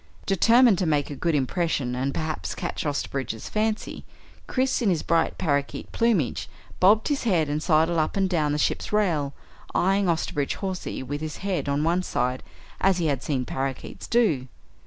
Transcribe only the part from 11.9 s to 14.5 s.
side as he had seen parakeets do.